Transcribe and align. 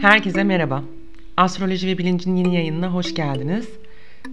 Herkese 0.00 0.44
merhaba. 0.44 0.84
Astroloji 1.36 1.86
ve 1.86 1.98
Bilincin 1.98 2.36
yeni 2.36 2.54
yayınına 2.54 2.88
hoş 2.88 3.14
geldiniz. 3.14 3.68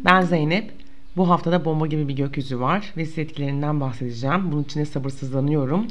Ben 0.06 0.22
Zeynep. 0.22 0.72
Bu 1.17 1.30
haftada 1.30 1.66
bomba 1.66 1.88
gibi 1.88 2.08
bir 2.08 2.16
gökyüzü 2.16 2.59
var 2.59 2.93
ve 2.98 3.06
size 3.06 3.22
etkilerinden 3.22 3.82
bahsedeceğim. 3.82 4.51
Bunun 4.51 4.64
için 4.64 4.80
de 4.80 4.86
sabırsızlanıyorum. 4.86 5.88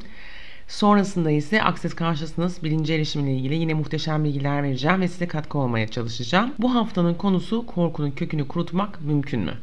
Sonrasında 0.68 1.30
ise 1.30 1.62
Access 1.62 1.96
Consciousness 1.96 2.62
bilinci 2.62 2.94
erişimiyle 2.94 3.36
ilgili 3.36 3.54
yine 3.54 3.74
muhteşem 3.74 4.24
bilgiler 4.24 4.62
vereceğim 4.62 5.00
ve 5.00 5.08
size 5.08 5.28
katkı 5.28 5.58
olmaya 5.58 5.88
çalışacağım. 5.88 6.54
Bu 6.58 6.74
haftanın 6.74 7.14
konusu 7.14 7.66
korkunun 7.66 8.10
kökünü 8.10 8.48
kurutmak 8.48 9.00
mümkün 9.00 9.40
mü? 9.40 9.54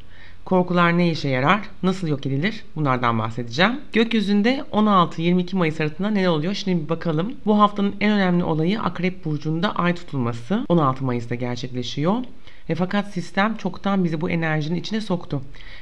Korkular 0.46 0.98
ne 0.98 1.12
işe 1.12 1.30
yarar? 1.30 1.62
Nasıl 1.84 2.08
yok 2.08 2.26
edilir? 2.26 2.64
Bunlardan 2.76 3.20
bahsedeceğim. 3.20 3.80
Gökyüzünde 3.94 4.64
16-22 4.72 5.56
Mayıs 5.56 5.82
arasında 5.82 6.10
ne 6.10 6.30
oluyor? 6.30 6.54
Şimdi 6.54 6.84
bir 6.84 6.90
bakalım. 6.90 7.34
Bu 7.46 7.60
haftanın 7.60 7.96
en 8.00 8.12
önemli 8.12 8.44
olayı 8.44 8.82
Akrep 8.82 9.26
Burcu'nda 9.26 9.76
ay 9.76 9.96
tutulması. 9.96 10.66
16 10.70 11.06
Mayıs'ta 11.06 11.36
gerçekleşiyor. 11.36 12.16
Ve 12.70 12.76
fakat 12.76 13.14
sistem 13.14 13.58
çoktan 13.58 14.04
bizi 14.04 14.22
bu 14.22 14.30
enerjinin 14.30 14.80
içine 14.80 15.02
soktu. 15.02 15.42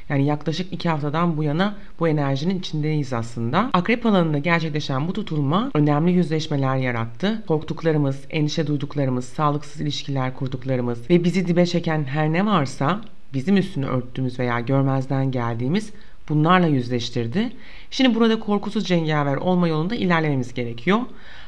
Yani 0.10 0.26
yaklaşık 0.26 0.74
2 0.74 0.90
haftadan 0.90 1.38
bu 1.38 1.44
yana 1.44 1.76
bu 2.00 2.08
enerjinin 2.08 2.60
içindeyiz 2.60 3.14
aslında. 3.14 3.70
Akrep 3.74 4.06
alanında 4.06 4.38
gerçekleşen 4.38 5.08
bu 5.08 5.14
tutulma 5.14 5.72
önemli 5.74 6.12
yüzleşmeler 6.12 6.76
yarattı. 6.76 7.44
Korktuklarımız, 7.48 8.26
endişe 8.30 8.68
duyduklarımız, 8.68 9.26
sağlıksız 9.26 9.82
ilişkiler 9.82 10.36
kurduklarımız 10.36 11.10
ve 11.10 11.24
bizi 11.24 11.48
dibe 11.48 11.66
çeken 11.66 12.04
her 12.04 12.34
ne 12.34 12.46
varsa 12.46 13.02
bizim 13.34 13.58
üstünü 13.58 13.86
örttüğümüz 13.86 14.40
veya 14.40 14.60
görmezden 14.60 15.32
geldiğimiz 15.32 15.92
bunlarla 16.30 16.68
yüzleştirdi. 16.68 17.52
Şimdi 17.92 18.16
burada 18.16 18.40
korkusuz 18.40 18.88
cengaver 18.88 19.36
olma 19.36 19.68
yolunda 19.68 19.96
ilerlememiz 19.96 20.54
gerekiyor. 20.54 21.00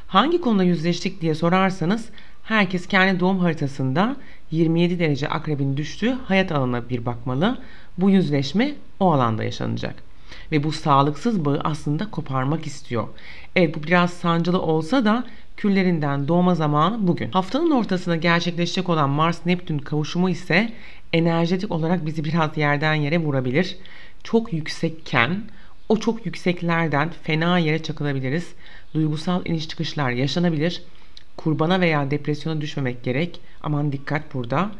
Hangi 0.06 0.40
konuda 0.40 0.64
yüzleştik 0.64 1.20
diye 1.20 1.34
sorarsanız 1.34 2.08
herkes 2.42 2.86
kendi 2.86 3.20
doğum 3.20 3.38
haritasında 3.38 4.16
27 4.50 4.98
derece 4.98 5.28
akrebin 5.28 5.76
düştüğü 5.76 6.12
hayat 6.24 6.52
alanına 6.52 6.88
bir 6.88 7.06
bakmalı. 7.06 7.58
Bu 7.98 8.10
yüzleşme 8.10 8.74
o 9.00 9.12
alanda 9.12 9.44
yaşanacak. 9.44 10.11
Ve 10.52 10.62
bu 10.62 10.72
sağlıksız 10.72 11.44
bağı 11.44 11.60
aslında 11.64 12.10
koparmak 12.10 12.66
istiyor. 12.66 13.08
Evet 13.56 13.76
bu 13.76 13.82
biraz 13.82 14.12
sancılı 14.12 14.62
olsa 14.62 15.04
da 15.04 15.24
küllerinden 15.56 16.28
doğma 16.28 16.54
zamanı 16.54 17.06
bugün. 17.06 17.30
Haftanın 17.30 17.70
ortasında 17.70 18.16
gerçekleşecek 18.16 18.88
olan 18.88 19.10
Mars-Neptün 19.10 19.78
kavuşumu 19.78 20.30
ise 20.30 20.72
enerjetik 21.12 21.70
olarak 21.70 22.06
bizi 22.06 22.24
biraz 22.24 22.56
yerden 22.56 22.94
yere 22.94 23.18
vurabilir. 23.18 23.76
Çok 24.24 24.52
yüksekken 24.52 25.42
o 25.88 25.96
çok 25.96 26.26
yükseklerden 26.26 27.10
fena 27.22 27.58
yere 27.58 27.82
çakılabiliriz. 27.82 28.54
Duygusal 28.94 29.46
iniş 29.46 29.68
çıkışlar 29.68 30.10
yaşanabilir. 30.10 30.82
Kurbana 31.36 31.80
veya 31.80 32.10
depresyona 32.10 32.60
düşmemek 32.60 33.04
gerek. 33.04 33.40
Aman 33.62 33.92
dikkat 33.92 34.34
burada. 34.34 34.70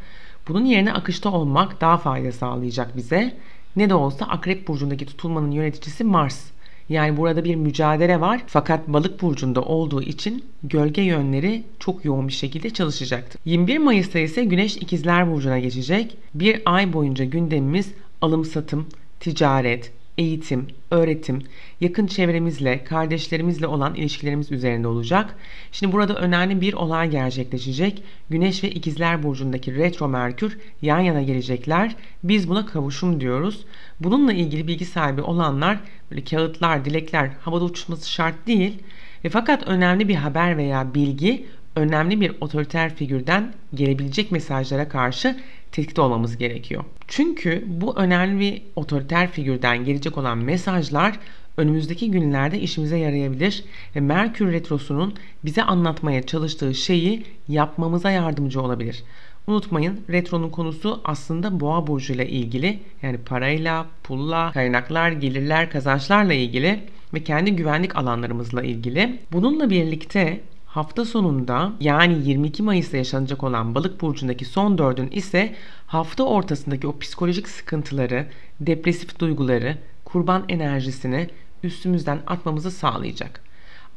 Bunun 0.49 0.65
yerine 0.65 0.93
akışta 0.93 1.31
olmak 1.31 1.81
daha 1.81 1.99
fayda 1.99 2.33
sağlayacak 2.33 2.97
bize. 2.97 3.37
Ne 3.77 3.91
de 3.91 3.95
olsa 3.95 4.25
Akrep 4.25 4.69
Burcu'ndaki 4.69 5.07
tutulmanın 5.07 5.51
yöneticisi 5.51 6.05
Mars. 6.05 6.45
Yani 6.89 7.17
burada 7.17 7.45
bir 7.45 7.55
mücadele 7.55 8.21
var 8.21 8.43
fakat 8.47 8.89
balık 8.89 9.23
burcunda 9.23 9.63
olduğu 9.63 10.03
için 10.03 10.45
gölge 10.63 11.03
yönleri 11.03 11.63
çok 11.79 12.05
yoğun 12.05 12.29
bir 12.29 12.33
şekilde 12.33 12.71
çalışacaktır. 12.71 13.41
21 13.45 13.79
Mayıs'ta 13.79 14.19
ise 14.19 14.45
Güneş 14.45 14.77
ikizler 14.77 15.33
burcuna 15.33 15.59
geçecek. 15.59 16.17
Bir 16.35 16.63
ay 16.65 16.93
boyunca 16.93 17.25
gündemimiz 17.25 17.93
alım 18.21 18.45
satım, 18.45 18.87
ticaret, 19.21 19.93
eğitim, 20.19 20.67
öğretim, 20.91 21.43
yakın 21.81 22.07
çevremizle, 22.07 22.85
kardeşlerimizle 22.85 23.67
olan 23.67 23.95
ilişkilerimiz 23.95 24.53
üzerinde 24.53 24.89
olacak. 24.89 25.37
Şimdi 25.73 25.93
burada 25.93 26.15
önemli 26.15 26.61
bir 26.61 26.75
olay 26.75 27.11
gerçekleşecek. 27.11 28.03
Güneş 28.31 28.65
ve 28.65 28.71
İkizler 28.71 29.23
burcundaki 29.23 29.75
retro 29.75 30.09
Merkür 30.09 30.59
yan 30.83 31.01
yana 31.01 31.23
gelecekler. 31.23 31.97
Biz 32.25 32.49
buna 32.49 32.67
kavuşum 32.67 33.21
diyoruz. 33.21 33.65
Bununla 34.01 34.33
ilgili 34.33 34.69
bilgi 34.69 34.85
sahibi 34.85 35.23
olanlar 35.23 35.79
böyle 36.11 36.25
kağıtlar, 36.25 36.85
dilekler 36.85 37.31
havada 37.41 37.65
uçması 37.65 38.11
şart 38.11 38.47
değil. 38.47 38.79
Ve 39.25 39.29
fakat 39.29 39.69
önemli 39.69 40.09
bir 40.09 40.15
haber 40.15 40.57
veya 40.57 40.95
bilgi 40.95 41.47
önemli 41.77 42.21
bir 42.21 42.33
otoriter 42.41 42.95
figürden 42.95 43.55
gelebilecek 43.75 44.33
mesajlara 44.33 44.89
karşı 44.89 45.37
tetkik 45.73 45.99
olmamız 45.99 46.37
gerekiyor. 46.37 46.85
Çünkü 47.09 47.65
bu 47.67 47.97
önemli 47.97 48.63
otoriter 48.77 49.31
figürden 49.31 49.85
gelecek 49.85 50.19
olan 50.19 50.39
mesajlar 50.39 51.19
önümüzdeki 51.57 52.11
günlerde 52.11 52.61
işimize 52.61 52.99
yarayabilir 52.99 53.65
ve 53.97 54.01
Merkür 54.01 54.53
Retrosu'nun 54.53 55.15
bize 55.45 55.63
anlatmaya 55.63 56.23
çalıştığı 56.23 56.75
şeyi 56.75 57.25
yapmamıza 57.49 58.11
yardımcı 58.11 58.63
olabilir. 58.63 59.05
Unutmayın 59.47 60.01
retronun 60.11 60.51
konusu 60.51 61.01
aslında 61.05 61.61
boğa 61.61 61.87
burcu 61.87 62.13
ile 62.13 62.29
ilgili 62.29 62.79
yani 63.03 63.19
parayla, 63.19 63.87
pulla, 64.03 64.53
kaynaklar, 64.53 65.13
gelirler, 65.13 65.71
kazançlarla 65.71 66.35
ilgili 66.35 66.81
ve 67.15 67.25
kendi 67.25 67.57
güvenlik 67.57 67.97
alanlarımızla 67.97 68.63
ilgili. 68.63 69.19
Bununla 69.33 69.71
birlikte 69.71 70.41
Hafta 70.73 71.05
sonunda 71.05 71.73
yani 71.81 72.29
22 72.29 72.63
Mayıs'ta 72.63 72.97
yaşanacak 72.97 73.45
olan 73.45 73.75
Balık 73.75 74.01
burcundaki 74.01 74.45
son 74.45 74.79
dördün 74.79 75.11
ise 75.11 75.55
hafta 75.87 76.25
ortasındaki 76.25 76.87
o 76.87 76.99
psikolojik 76.99 77.49
sıkıntıları, 77.49 78.27
depresif 78.61 79.19
duyguları, 79.19 79.79
kurban 80.05 80.45
enerjisini 80.49 81.31
üstümüzden 81.63 82.21
atmamızı 82.27 82.71
sağlayacak. 82.71 83.41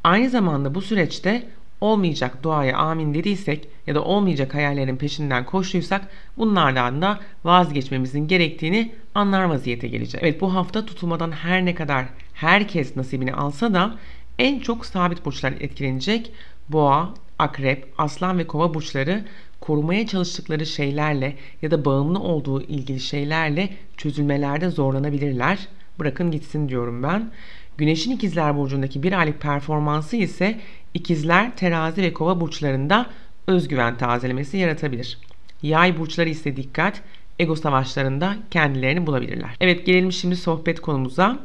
Aynı 0.03 0.29
zamanda 0.29 0.75
bu 0.75 0.81
süreçte 0.81 1.47
olmayacak 1.81 2.43
duaya 2.43 2.77
amin 2.77 3.13
dediysek 3.13 3.67
ya 3.87 3.95
da 3.95 4.03
olmayacak 4.03 4.53
hayallerin 4.53 4.97
peşinden 4.97 5.45
koştuysak 5.45 6.07
bunlardan 6.37 7.01
da 7.01 7.19
vazgeçmemizin 7.43 8.27
gerektiğini 8.27 8.91
anlar 9.13 9.43
vaziyete 9.43 9.87
gelecek. 9.87 10.23
Evet 10.23 10.41
bu 10.41 10.55
hafta 10.55 10.85
tutulmadan 10.85 11.31
her 11.31 11.65
ne 11.65 11.75
kadar 11.75 12.05
herkes 12.33 12.95
nasibini 12.95 13.33
alsa 13.33 13.73
da 13.73 13.95
en 14.39 14.59
çok 14.59 14.85
sabit 14.85 15.25
burçlar 15.25 15.51
etkilenecek. 15.51 16.31
Boğa, 16.69 17.13
akrep, 17.39 17.93
aslan 17.97 18.37
ve 18.37 18.47
kova 18.47 18.73
burçları 18.73 19.25
korumaya 19.61 20.07
çalıştıkları 20.07 20.65
şeylerle 20.65 21.35
ya 21.61 21.71
da 21.71 21.85
bağımlı 21.85 22.19
olduğu 22.19 22.61
ilgili 22.61 22.99
şeylerle 22.99 23.69
çözülmelerde 23.97 24.69
zorlanabilirler. 24.69 25.67
Bırakın 25.99 26.31
gitsin 26.31 26.69
diyorum 26.69 27.03
ben. 27.03 27.31
Güneşin 27.77 28.11
ikizler 28.11 28.57
burcundaki 28.57 29.03
bir 29.03 29.19
aylık 29.19 29.41
performansı 29.41 30.15
ise 30.15 30.59
ikizler, 30.93 31.55
terazi 31.57 32.01
ve 32.01 32.13
kova 32.13 32.41
burçlarında 32.41 33.09
özgüven 33.47 33.97
tazelemesi 33.97 34.57
yaratabilir. 34.57 35.17
Yay 35.63 35.99
burçları 35.99 36.29
ise 36.29 36.55
dikkat, 36.55 37.01
ego 37.39 37.55
savaşlarında 37.55 38.35
kendilerini 38.51 39.07
bulabilirler. 39.07 39.49
Evet 39.59 39.85
gelelim 39.85 40.11
şimdi 40.11 40.35
sohbet 40.35 40.79
konumuza 40.79 41.39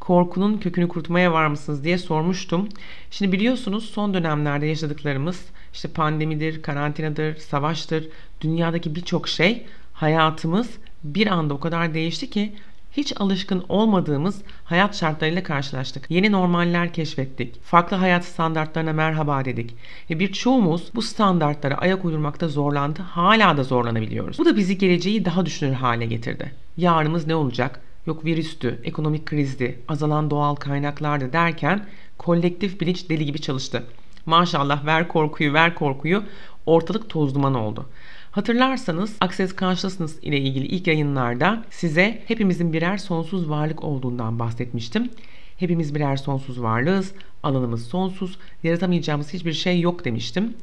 korkunun 0.00 0.58
kökünü 0.58 0.88
kurutmaya 0.88 1.32
var 1.32 1.46
mısınız 1.46 1.84
diye 1.84 1.98
sormuştum. 1.98 2.68
Şimdi 3.10 3.32
biliyorsunuz 3.32 3.84
son 3.84 4.14
dönemlerde 4.14 4.66
yaşadıklarımız 4.66 5.44
işte 5.72 5.88
pandemidir, 5.88 6.62
karantinadır, 6.62 7.36
savaştır, 7.36 8.08
dünyadaki 8.40 8.94
birçok 8.94 9.28
şey 9.28 9.66
hayatımız 9.92 10.70
bir 11.04 11.26
anda 11.26 11.54
o 11.54 11.60
kadar 11.60 11.94
değişti 11.94 12.30
ki 12.30 12.52
hiç 12.96 13.12
alışkın 13.20 13.64
olmadığımız 13.68 14.42
hayat 14.64 14.96
şartlarıyla 14.96 15.42
karşılaştık. 15.42 16.10
Yeni 16.10 16.32
normaller 16.32 16.92
keşfettik. 16.92 17.62
Farklı 17.62 17.96
hayat 17.96 18.24
standartlarına 18.24 18.92
merhaba 18.92 19.44
dedik. 19.44 19.74
Ve 20.10 20.18
birçoğumuz 20.18 20.90
bu 20.94 21.02
standartlara 21.02 21.74
ayak 21.74 22.04
uydurmakta 22.04 22.48
zorlandı. 22.48 23.02
Hala 23.02 23.56
da 23.56 23.64
zorlanabiliyoruz. 23.64 24.38
Bu 24.38 24.44
da 24.44 24.56
bizi 24.56 24.78
geleceği 24.78 25.24
daha 25.24 25.46
düşünür 25.46 25.72
hale 25.72 26.06
getirdi. 26.06 26.52
Yarınımız 26.76 27.26
ne 27.26 27.34
olacak? 27.34 27.80
Yok 28.06 28.24
virüstü, 28.24 28.80
ekonomik 28.84 29.26
krizdi, 29.26 29.78
azalan 29.88 30.30
doğal 30.30 30.54
kaynaklardı 30.54 31.32
derken 31.32 31.86
kolektif 32.18 32.80
bilinç 32.80 33.08
deli 33.10 33.24
gibi 33.24 33.40
çalıştı. 33.40 33.84
Maşallah 34.26 34.86
ver 34.86 35.08
korkuyu 35.08 35.52
ver 35.52 35.74
korkuyu 35.74 36.22
ortalık 36.66 37.08
toz 37.08 37.34
duman 37.34 37.54
oldu. 37.54 37.86
Hatırlarsanız 38.30 39.16
Access 39.20 39.56
Consciousness 39.56 40.18
ile 40.22 40.38
ilgili 40.38 40.66
ilk 40.66 40.86
yayınlarda 40.86 41.64
size 41.70 42.22
hepimizin 42.26 42.72
birer 42.72 42.96
sonsuz 42.96 43.50
varlık 43.50 43.84
olduğundan 43.84 44.38
bahsetmiştim. 44.38 45.10
Hepimiz 45.56 45.94
birer 45.94 46.16
sonsuz 46.16 46.62
varlığız, 46.62 47.12
alanımız 47.42 47.86
sonsuz, 47.86 48.38
yaratamayacağımız 48.62 49.32
hiçbir 49.32 49.52
şey 49.52 49.80
yok 49.80 50.04
demiştim. 50.04 50.54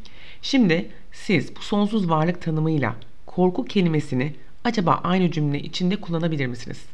Şimdi 0.42 0.90
siz 1.12 1.56
bu 1.56 1.62
sonsuz 1.62 2.10
varlık 2.10 2.42
tanımıyla 2.42 2.96
korku 3.26 3.66
kelimesini 3.66 4.34
acaba 4.64 5.00
aynı 5.04 5.32
cümle 5.32 5.60
içinde 5.60 5.96
kullanabilir 5.96 6.48
misiniz? 6.48 6.86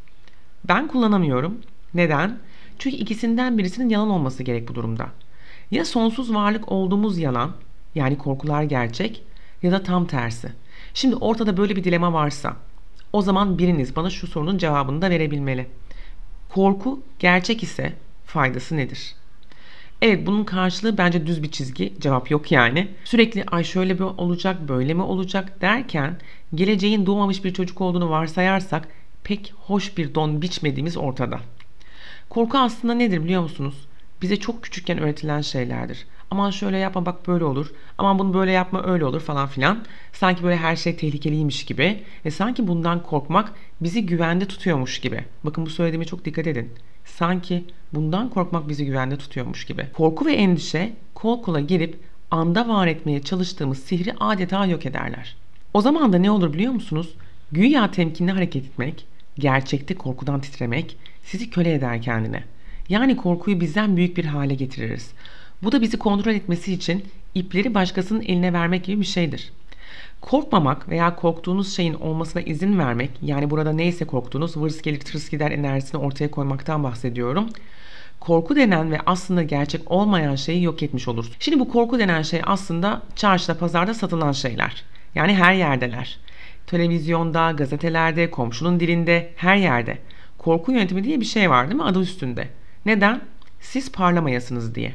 Ben 0.70 0.88
kullanamıyorum. 0.88 1.58
Neden? 1.94 2.40
Çünkü 2.80 2.98
ikisinden 2.98 3.58
birisinin 3.58 3.90
yalan 3.90 4.10
olması 4.10 4.44
gerek 4.44 4.70
bu 4.70 4.76
durumda. 4.76 5.08
Ya 5.72 5.86
sonsuz 5.86 6.34
varlık 6.34 6.72
olduğumuz 6.72 7.18
yalan, 7.18 7.52
yani 7.96 8.18
korkular 8.18 8.64
gerçek 8.64 9.24
ya 9.64 9.72
da 9.72 9.84
tam 9.84 10.08
tersi. 10.08 10.50
Şimdi 10.94 11.16
ortada 11.16 11.58
böyle 11.58 11.76
bir 11.76 11.84
dilema 11.84 12.14
varsa 12.14 12.56
o 13.14 13.22
zaman 13.22 13.58
biriniz 13.58 13.96
bana 13.96 14.10
şu 14.10 14.28
sorunun 14.28 14.58
cevabını 14.58 15.02
da 15.02 15.10
verebilmeli. 15.10 15.68
Korku 16.50 17.04
gerçek 17.20 17.64
ise 17.64 17.94
faydası 18.26 18.78
nedir? 18.78 19.16
Evet 20.02 20.28
bunun 20.28 20.44
karşılığı 20.44 20.98
bence 20.98 21.28
düz 21.28 21.44
bir 21.44 21.52
çizgi. 21.52 21.94
Cevap 22.00 22.32
yok 22.32 22.52
yani. 22.52 22.88
Sürekli 23.04 23.44
ay 23.52 23.64
şöyle 23.64 23.96
bir 23.96 24.04
olacak, 24.04 24.68
böyle 24.68 24.94
mi 24.94 25.02
olacak 25.02 25.62
derken 25.62 26.18
geleceğin 26.56 27.06
doğmamış 27.06 27.44
bir 27.44 27.54
çocuk 27.54 27.82
olduğunu 27.82 28.10
varsayarsak 28.10 28.88
pek 29.28 29.54
hoş 29.58 29.98
bir 29.98 30.16
don 30.16 30.42
biçmediğimiz 30.42 30.98
ortada. 30.98 31.40
Korku 32.30 32.58
aslında 32.58 32.94
nedir 32.94 33.24
biliyor 33.24 33.42
musunuz? 33.42 33.88
Bize 34.22 34.38
çok 34.38 34.64
küçükken 34.64 35.00
öğretilen 35.00 35.42
şeylerdir. 35.42 36.06
Aman 36.32 36.50
şöyle 36.50 36.78
yapma 36.78 37.06
bak 37.06 37.28
böyle 37.28 37.44
olur. 37.44 37.72
Aman 37.98 38.20
bunu 38.20 38.34
böyle 38.34 38.52
yapma 38.52 38.84
öyle 38.84 39.06
olur 39.06 39.22
falan 39.22 39.48
filan. 39.48 39.86
Sanki 40.14 40.44
böyle 40.44 40.58
her 40.58 40.76
şey 40.76 40.96
tehlikeliymiş 40.96 41.66
gibi 41.66 42.04
ve 42.26 42.32
sanki 42.32 42.68
bundan 42.68 43.04
korkmak 43.04 43.54
bizi 43.82 44.06
güvende 44.06 44.46
tutuyormuş 44.46 45.00
gibi. 45.00 45.26
Bakın 45.44 45.66
bu 45.66 45.70
söylediğime 45.70 46.06
çok 46.06 46.26
dikkat 46.26 46.48
edin. 46.48 46.74
Sanki 47.06 47.66
bundan 47.94 48.30
korkmak 48.30 48.70
bizi 48.70 48.86
güvende 48.86 49.18
tutuyormuş 49.18 49.66
gibi. 49.66 49.88
Korku 49.94 50.26
ve 50.26 50.34
endişe 50.34 50.94
kol 51.14 51.44
kola 51.44 51.60
girip 51.60 52.00
anda 52.32 52.68
var 52.68 52.88
etmeye 52.88 53.22
çalıştığımız 53.22 53.80
sihri 53.80 54.14
adeta 54.20 54.66
yok 54.66 54.86
ederler. 54.86 55.36
O 55.74 55.82
zaman 55.82 56.14
da 56.14 56.18
ne 56.18 56.32
olur 56.32 56.54
biliyor 56.54 56.74
musunuz? 56.74 57.14
Güya 57.52 57.92
temkinli 57.92 58.32
hareket 58.32 58.66
etmek, 58.66 59.06
gerçekte 59.40 59.96
korkudan 59.96 60.42
titremek 60.42 60.98
sizi 61.24 61.50
köle 61.50 61.74
eder 61.74 62.02
kendine. 62.02 62.44
Yani 62.90 63.18
korkuyu 63.18 63.60
bizden 63.62 63.98
büyük 63.98 64.18
bir 64.18 64.26
hale 64.26 64.56
getiririz. 64.56 65.12
Bu 65.64 65.72
da 65.72 65.82
bizi 65.82 65.98
kontrol 65.98 66.32
etmesi 66.32 66.74
için 66.74 67.06
ipleri 67.36 67.74
başkasının 67.74 68.22
eline 68.22 68.54
vermek 68.54 68.84
gibi 68.84 69.02
bir 69.02 69.06
şeydir. 69.06 69.52
Korkmamak 70.22 70.90
veya 70.90 71.16
korktuğunuz 71.16 71.76
şeyin 71.76 71.94
olmasına 71.94 72.42
izin 72.42 72.80
vermek, 72.80 73.12
yani 73.22 73.50
burada 73.50 73.74
neyse 73.74 74.06
korktuğunuz 74.06 74.58
vırs 74.58 74.82
gelir 74.82 75.00
tırs 75.00 75.30
gider 75.30 75.52
enerjisini 75.52 76.02
ortaya 76.02 76.32
koymaktan 76.32 76.84
bahsediyorum. 76.84 77.50
Korku 78.20 78.56
denen 78.56 78.92
ve 78.92 79.00
aslında 79.06 79.44
gerçek 79.44 79.92
olmayan 79.92 80.36
şeyi 80.36 80.64
yok 80.64 80.84
etmiş 80.84 81.08
oluruz. 81.08 81.32
Şimdi 81.40 81.60
bu 81.60 81.72
korku 81.72 82.00
denen 82.00 82.22
şey 82.22 82.42
aslında 82.44 83.02
çarşıda, 83.16 83.58
pazarda 83.58 83.94
satılan 83.94 84.32
şeyler. 84.32 84.84
Yani 85.16 85.36
her 85.36 85.54
yerdeler. 85.54 86.18
Televizyonda, 86.68 87.52
gazetelerde, 87.52 88.32
komşunun 88.32 88.80
dilinde, 88.80 89.30
her 89.36 89.56
yerde. 89.56 89.98
Korku 90.38 90.72
yönetimi 90.72 91.04
diye 91.04 91.20
bir 91.20 91.26
şey 91.26 91.50
var 91.50 91.68
değil 91.68 91.76
mi 91.76 91.84
adı 91.84 92.02
üstünde. 92.02 92.48
Neden? 92.86 93.22
Siz 93.60 93.92
parlamayasınız 93.92 94.76
diye. 94.76 94.94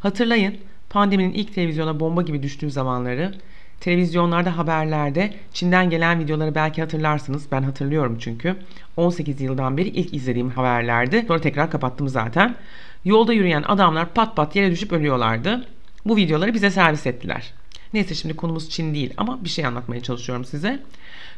Hatırlayın 0.00 0.56
pandeminin 0.90 1.32
ilk 1.32 1.54
televizyona 1.54 2.00
bomba 2.00 2.22
gibi 2.22 2.42
düştüğü 2.42 2.70
zamanları 2.70 3.34
televizyonlarda 3.80 4.58
haberlerde 4.58 5.34
Çin'den 5.52 5.90
gelen 5.90 6.20
videoları 6.20 6.54
belki 6.54 6.80
hatırlarsınız. 6.80 7.46
Ben 7.52 7.62
hatırlıyorum 7.62 8.16
çünkü. 8.20 8.56
18 8.96 9.40
yıldan 9.40 9.76
beri 9.76 9.88
ilk 9.88 10.14
izlediğim 10.14 10.50
haberlerdi. 10.50 11.24
Sonra 11.28 11.40
tekrar 11.40 11.70
kapattım 11.70 12.08
zaten. 12.08 12.56
Yolda 13.04 13.32
yürüyen 13.32 13.62
adamlar 13.62 14.08
pat 14.14 14.36
pat 14.36 14.56
yere 14.56 14.70
düşüp 14.70 14.92
ölüyorlardı. 14.92 15.66
Bu 16.04 16.16
videoları 16.16 16.54
bize 16.54 16.70
servis 16.70 17.06
ettiler. 17.06 17.52
Neyse 17.94 18.14
şimdi 18.14 18.36
konumuz 18.36 18.70
Çin 18.70 18.94
değil 18.94 19.14
ama 19.16 19.44
bir 19.44 19.48
şey 19.48 19.66
anlatmaya 19.66 20.02
çalışıyorum 20.02 20.44
size. 20.44 20.82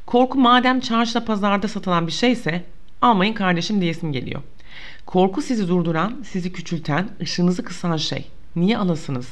Korku 0.06 0.38
madem 0.38 0.80
çarşıda 0.80 1.24
pazarda 1.24 1.68
satılan 1.68 2.06
bir 2.06 2.12
şeyse 2.12 2.64
almayın 3.02 3.34
kardeşim 3.34 3.80
diyesim 3.80 4.12
geliyor. 4.12 4.42
Korku 5.06 5.42
sizi 5.42 5.68
durduran, 5.68 6.24
sizi 6.28 6.52
küçülten, 6.52 7.08
ışığınızı 7.20 7.64
kısan 7.64 7.96
şey. 7.96 8.28
Niye 8.56 8.78
alasınız? 8.78 9.28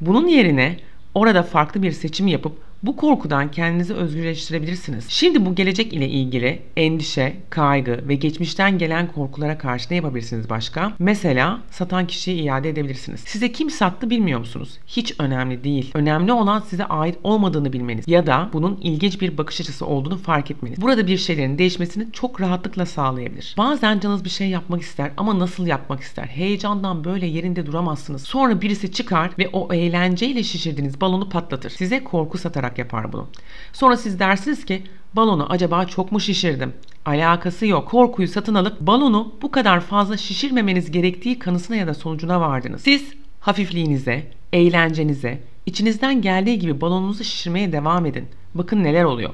Bunun 0.00 0.26
yerine 0.26 0.80
orada 1.14 1.42
farklı 1.42 1.82
bir 1.82 1.92
seçim 1.92 2.26
yapıp 2.26 2.65
bu 2.82 2.96
korkudan 2.96 3.50
kendinizi 3.50 3.94
özgürleştirebilirsiniz. 3.94 5.04
Şimdi 5.08 5.46
bu 5.46 5.54
gelecek 5.54 5.92
ile 5.92 6.08
ilgili 6.08 6.62
endişe, 6.76 7.36
kaygı 7.50 8.08
ve 8.08 8.14
geçmişten 8.14 8.78
gelen 8.78 9.12
korkulara 9.12 9.58
karşı 9.58 9.86
ne 9.90 9.96
yapabilirsiniz 9.96 10.50
başka? 10.50 10.92
Mesela 10.98 11.60
satan 11.70 12.06
kişiye 12.06 12.36
iade 12.36 12.68
edebilirsiniz. 12.68 13.20
Size 13.20 13.52
kim 13.52 13.70
sattı 13.70 14.10
bilmiyor 14.10 14.38
musunuz? 14.38 14.78
Hiç 14.86 15.14
önemli 15.18 15.64
değil. 15.64 15.90
Önemli 15.94 16.32
olan 16.32 16.60
size 16.60 16.84
ait 16.84 17.18
olmadığını 17.24 17.72
bilmeniz 17.72 18.08
ya 18.08 18.26
da 18.26 18.50
bunun 18.52 18.76
ilginç 18.82 19.20
bir 19.20 19.38
bakış 19.38 19.60
açısı 19.60 19.86
olduğunu 19.86 20.18
fark 20.18 20.50
etmeniz. 20.50 20.80
Burada 20.80 21.06
bir 21.06 21.18
şeylerin 21.18 21.58
değişmesini 21.58 22.12
çok 22.12 22.40
rahatlıkla 22.40 22.86
sağlayabilir. 22.86 23.54
Bazen 23.58 24.00
canınız 24.00 24.24
bir 24.24 24.30
şey 24.30 24.48
yapmak 24.48 24.82
ister 24.82 25.10
ama 25.16 25.38
nasıl 25.38 25.66
yapmak 25.66 26.00
ister? 26.00 26.24
Heyecandan 26.26 27.04
böyle 27.04 27.26
yerinde 27.26 27.66
duramazsınız. 27.66 28.22
Sonra 28.22 28.60
birisi 28.60 28.92
çıkar 28.92 29.30
ve 29.38 29.48
o 29.52 29.74
eğlenceyle 29.74 30.42
şişirdiğiniz 30.42 31.00
balonu 31.00 31.28
patlatır. 31.28 31.70
Size 31.70 32.04
korku 32.04 32.38
satarak 32.38 32.65
yapar 32.78 33.12
bunu. 33.12 33.28
Sonra 33.72 33.96
siz 33.96 34.18
dersiniz 34.18 34.64
ki 34.64 34.82
balonu 35.14 35.46
acaba 35.50 35.84
çok 35.86 36.12
mu 36.12 36.20
şişirdim? 36.20 36.72
Alakası 37.04 37.66
yok. 37.66 37.88
Korkuyu 37.88 38.28
satın 38.28 38.54
alıp 38.54 38.80
balonu 38.80 39.34
bu 39.42 39.50
kadar 39.50 39.80
fazla 39.80 40.16
şişirmemeniz 40.16 40.90
gerektiği 40.90 41.38
kanısına 41.38 41.76
ya 41.76 41.86
da 41.86 41.94
sonucuna 41.94 42.40
vardınız. 42.40 42.82
Siz 42.82 43.12
hafifliğinize, 43.40 44.32
eğlencenize, 44.52 45.42
içinizden 45.66 46.22
geldiği 46.22 46.58
gibi 46.58 46.80
balonunuzu 46.80 47.24
şişirmeye 47.24 47.72
devam 47.72 48.06
edin. 48.06 48.28
Bakın 48.54 48.84
neler 48.84 49.04
oluyor. 49.04 49.30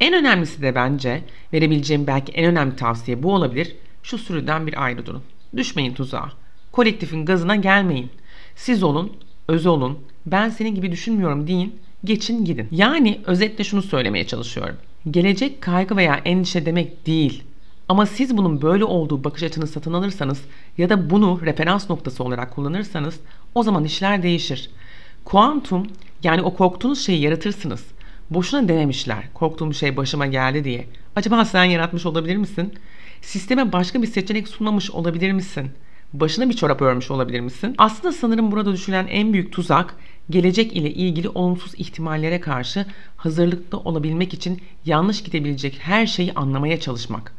En 0.00 0.14
önemlisi 0.14 0.62
de 0.62 0.74
bence 0.74 1.22
verebileceğim 1.52 2.06
belki 2.06 2.32
en 2.32 2.44
önemli 2.44 2.76
tavsiye 2.76 3.22
bu 3.22 3.34
olabilir. 3.34 3.76
Şu 4.02 4.18
sürüden 4.18 4.66
bir 4.66 4.84
ayrı 4.84 5.06
durun. 5.06 5.22
Düşmeyin 5.56 5.94
tuzağa. 5.94 6.32
Kolektifin 6.72 7.24
gazına 7.24 7.56
gelmeyin. 7.56 8.10
Siz 8.56 8.82
olun, 8.82 9.12
öz 9.48 9.66
olun, 9.66 9.98
ben 10.26 10.48
senin 10.48 10.74
gibi 10.74 10.92
düşünmüyorum 10.92 11.46
deyin 11.46 11.80
geçin 12.04 12.44
gidin. 12.44 12.68
Yani 12.70 13.20
özetle 13.26 13.64
şunu 13.64 13.82
söylemeye 13.82 14.26
çalışıyorum. 14.26 14.76
Gelecek 15.10 15.60
kaygı 15.60 15.96
veya 15.96 16.20
endişe 16.24 16.66
demek 16.66 17.06
değil. 17.06 17.42
Ama 17.88 18.06
siz 18.06 18.36
bunun 18.36 18.62
böyle 18.62 18.84
olduğu 18.84 19.24
bakış 19.24 19.42
açını 19.42 19.66
satın 19.66 19.92
alırsanız 19.92 20.40
ya 20.78 20.90
da 20.90 21.10
bunu 21.10 21.40
referans 21.44 21.90
noktası 21.90 22.24
olarak 22.24 22.54
kullanırsanız 22.54 23.20
o 23.54 23.62
zaman 23.62 23.84
işler 23.84 24.22
değişir. 24.22 24.70
Kuantum 25.24 25.86
yani 26.22 26.42
o 26.42 26.54
korktuğunuz 26.54 27.06
şeyi 27.06 27.20
yaratırsınız. 27.20 27.84
Boşuna 28.30 28.68
denemişler 28.68 29.24
korktuğum 29.34 29.74
şey 29.74 29.96
başıma 29.96 30.26
geldi 30.26 30.64
diye. 30.64 30.86
Acaba 31.16 31.44
sen 31.44 31.64
yaratmış 31.64 32.06
olabilir 32.06 32.36
misin? 32.36 32.74
Sisteme 33.22 33.72
başka 33.72 34.02
bir 34.02 34.06
seçenek 34.06 34.48
sunmamış 34.48 34.90
olabilir 34.90 35.32
misin? 35.32 35.70
Başına 36.12 36.48
bir 36.48 36.56
çorap 36.56 36.82
örmüş 36.82 37.10
olabilir 37.10 37.40
misin? 37.40 37.74
Aslında 37.78 38.12
sanırım 38.12 38.52
burada 38.52 38.72
düşünülen 38.72 39.06
en 39.06 39.32
büyük 39.32 39.52
tuzak 39.52 39.96
gelecek 40.30 40.76
ile 40.76 40.90
ilgili 40.90 41.28
olumsuz 41.28 41.72
ihtimallere 41.76 42.40
karşı 42.40 42.86
hazırlıklı 43.16 43.78
olabilmek 43.78 44.34
için 44.34 44.62
yanlış 44.84 45.22
gidebilecek 45.22 45.78
her 45.80 46.06
şeyi 46.06 46.32
anlamaya 46.32 46.80
çalışmak. 46.80 47.32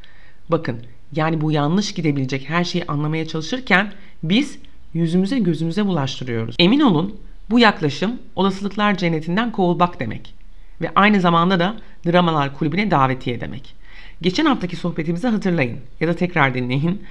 Bakın 0.49 0.77
yani 1.15 1.41
bu 1.41 1.51
yanlış 1.51 1.93
gidebilecek 1.93 2.49
her 2.49 2.63
şeyi 2.63 2.85
anlamaya 2.85 3.27
çalışırken 3.27 3.93
biz 4.23 4.57
yüzümüze 4.93 5.39
gözümüze 5.39 5.85
bulaştırıyoruz. 5.85 6.55
Emin 6.59 6.79
olun 6.79 7.15
bu 7.49 7.59
yaklaşım 7.59 8.19
olasılıklar 8.35 8.97
cennetinden 8.97 9.51
kovulbak 9.51 9.99
demek. 9.99 10.33
Ve 10.81 10.91
aynı 10.95 11.21
zamanda 11.21 11.59
da 11.59 11.75
dramalar 12.05 12.57
kulübüne 12.57 12.91
davetiye 12.91 13.41
demek. 13.41 13.75
Geçen 14.21 14.45
haftaki 14.45 14.75
sohbetimizi 14.75 15.27
hatırlayın 15.27 15.79
ya 15.99 16.07
da 16.07 16.15
tekrar 16.15 16.53
dinleyin 16.53 17.03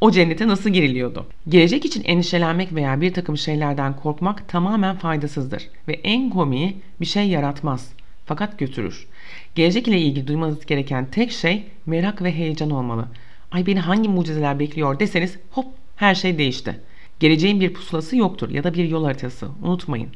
o 0.00 0.10
cennete 0.10 0.48
nasıl 0.48 0.70
giriliyordu? 0.70 1.26
Gelecek 1.48 1.84
için 1.84 2.04
endişelenmek 2.04 2.74
veya 2.74 3.00
bir 3.00 3.14
takım 3.14 3.38
şeylerden 3.38 3.96
korkmak 3.96 4.48
tamamen 4.48 4.96
faydasızdır 4.96 5.68
ve 5.88 5.92
en 5.92 6.30
komiği 6.30 6.76
bir 7.00 7.06
şey 7.06 7.28
yaratmaz 7.28 7.92
fakat 8.26 8.58
götürür. 8.58 9.06
Gelecek 9.54 9.88
ile 9.88 10.00
ilgili 10.00 10.26
duymanız 10.26 10.66
gereken 10.66 11.06
tek 11.06 11.32
şey 11.32 11.66
merak 11.86 12.22
ve 12.22 12.32
heyecan 12.32 12.70
olmalı. 12.70 13.08
Ay 13.50 13.66
beni 13.66 13.80
hangi 13.80 14.08
mucizeler 14.08 14.58
bekliyor 14.58 15.00
deseniz 15.00 15.38
hop 15.50 15.66
her 15.96 16.14
şey 16.14 16.38
değişti. 16.38 16.80
Geleceğin 17.20 17.60
bir 17.60 17.72
pusulası 17.72 18.16
yoktur 18.16 18.50
ya 18.50 18.64
da 18.64 18.74
bir 18.74 18.88
yol 18.88 19.04
haritası. 19.04 19.48
Unutmayın. 19.62 20.08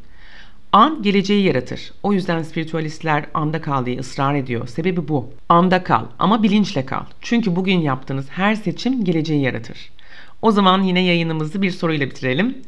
An 0.72 1.02
geleceği 1.02 1.44
yaratır. 1.44 1.92
O 2.02 2.12
yüzden 2.12 2.42
spiritüalistler 2.42 3.24
anda 3.34 3.60
kal 3.60 3.86
diye 3.86 3.98
ısrar 3.98 4.34
ediyor. 4.34 4.68
Sebebi 4.68 5.08
bu. 5.08 5.30
Anda 5.48 5.84
kal 5.84 6.04
ama 6.18 6.42
bilinçle 6.42 6.86
kal. 6.86 7.04
Çünkü 7.20 7.56
bugün 7.56 7.80
yaptığınız 7.80 8.30
her 8.30 8.54
seçim 8.54 9.04
geleceği 9.04 9.42
yaratır. 9.42 9.90
O 10.42 10.50
zaman 10.50 10.82
yine 10.82 11.00
yayınımızı 11.00 11.62
bir 11.62 11.70
soruyla 11.70 12.10
bitirelim. 12.10 12.58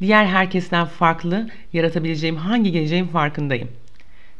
Diğer 0.00 0.26
herkesten 0.26 0.86
farklı 0.86 1.48
yaratabileceğim 1.72 2.36
hangi 2.36 2.72
geleceğin 2.72 3.06
farkındayım? 3.06 3.68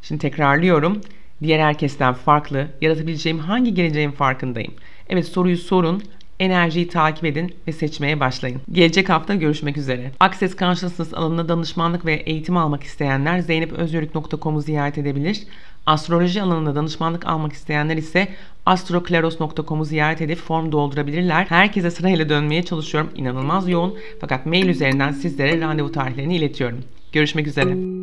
Şimdi 0.02 0.20
tekrarlıyorum. 0.20 1.00
Diğer 1.42 1.58
herkesten 1.60 2.14
farklı 2.14 2.68
yaratabileceğim 2.80 3.38
hangi 3.38 3.74
geleceğin 3.74 4.10
farkındayım? 4.10 4.74
Evet 5.08 5.26
soruyu 5.26 5.56
sorun 5.56 6.02
enerjiyi 6.40 6.88
takip 6.88 7.24
edin 7.24 7.54
ve 7.68 7.72
seçmeye 7.72 8.20
başlayın. 8.20 8.60
Gelecek 8.72 9.08
hafta 9.08 9.34
görüşmek 9.34 9.76
üzere. 9.76 10.10
Access 10.20 10.56
Consciousness 10.56 11.14
alanında 11.14 11.48
danışmanlık 11.48 12.06
ve 12.06 12.14
eğitim 12.14 12.56
almak 12.56 12.82
isteyenler 12.82 13.40
zeynepözyörük.com'u 13.40 14.60
ziyaret 14.60 14.98
edebilir. 14.98 15.42
Astroloji 15.86 16.42
alanında 16.42 16.74
danışmanlık 16.74 17.26
almak 17.26 17.52
isteyenler 17.52 17.96
ise 17.96 18.28
astrokleros.com'u 18.66 19.84
ziyaret 19.84 20.20
edip 20.20 20.38
form 20.38 20.72
doldurabilirler. 20.72 21.46
Herkese 21.48 21.90
sırayla 21.90 22.28
dönmeye 22.28 22.62
çalışıyorum. 22.62 23.10
İnanılmaz 23.16 23.68
yoğun 23.68 23.98
fakat 24.20 24.46
mail 24.46 24.68
üzerinden 24.68 25.12
sizlere 25.12 25.60
randevu 25.60 25.92
tarihlerini 25.92 26.36
iletiyorum. 26.36 26.78
Görüşmek 27.12 27.46
üzere. 27.46 28.01